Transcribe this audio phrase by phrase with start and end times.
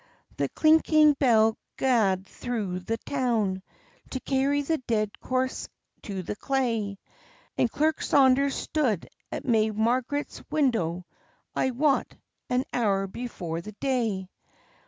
[0.37, 3.61] The clinking bell gaed through the town,
[4.09, 5.69] To carry the dead corse
[6.01, 6.97] to the clay;
[7.55, 11.05] And Clerk Saunders stood at may Margaret's window,
[11.55, 12.15] I wot,
[12.49, 14.27] an hour before the day.